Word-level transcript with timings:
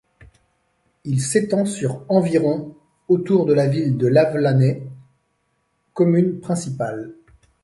Il 1.05 1.21
s'étend 1.21 1.63
sur 1.67 2.01
environ 2.09 2.73
autour 3.07 3.45
de 3.45 3.53
la 3.53 3.67
ville 3.67 3.97
de 3.97 4.07
Lavelanet, 4.07 4.81
commune 5.93 6.39
principale. 6.39 7.13